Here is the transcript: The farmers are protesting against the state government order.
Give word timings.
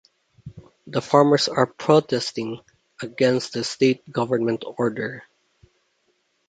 The 0.87 0.99
farmers 0.99 1.47
are 1.47 1.67
protesting 1.67 2.61
against 3.03 3.53
the 3.53 3.63
state 3.63 4.11
government 4.11 4.63
order. 4.65 5.25